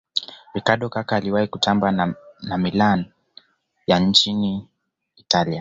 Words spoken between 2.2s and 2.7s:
na